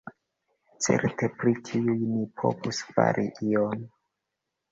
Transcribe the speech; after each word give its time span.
Certe 0.85 1.27
pri 1.41 1.51
tiuj 1.67 1.95
ni 2.13 2.23
povus 2.43 2.79
fari 2.97 3.27
ion. 3.51 3.87